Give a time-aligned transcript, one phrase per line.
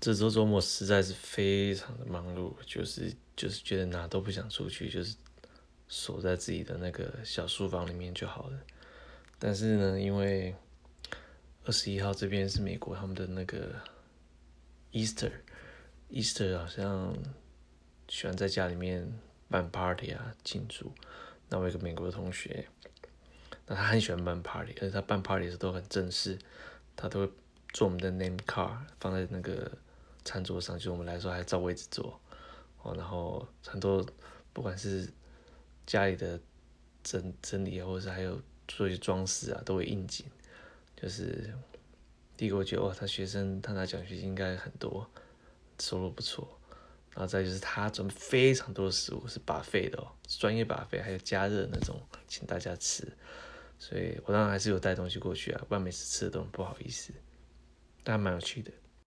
[0.00, 5.14] 这周周末实在是非常的忙碌，就是就是觉得哪都不想出去，就是
[5.88, 8.58] 锁在自己的那个小书房里面就好了。
[9.38, 10.54] 但是呢，因为
[11.66, 13.74] 二十一号这边是美国他们的那个
[14.92, 17.14] Easter，Easter 好像
[18.08, 19.06] 喜欢在家里面
[19.50, 20.90] 办 party 啊庆祝。
[21.50, 22.66] 那我有一个美国的同学，
[23.66, 26.38] 那他很喜欢办 party，而且他办 party 的时候都很正式，
[26.96, 27.32] 他都会
[27.74, 29.70] 做我们的 name card 放在那个。
[30.24, 32.20] 餐桌上，就我们来说还照位置坐，
[32.82, 34.04] 哦，然后很多
[34.52, 35.08] 不管是
[35.86, 36.38] 家里的
[37.02, 40.26] 整整理，或者是还有做一些装饰啊，都会应景。
[40.96, 41.52] 就是
[42.36, 45.08] 第一个我觉得哇，他学生他拿奖学金应该很多，
[45.78, 46.56] 收入不错。
[47.12, 53.06] 然后再就是他准备非常多的食物，是 buffet 的哦，专业 buffet，还有加热那种，请大家吃。
[53.80, 57.12] 所以我当然还是有带东西过去啊，不然每次吃的都很不好意思，
[58.04, 58.70] 但还蛮有趣的。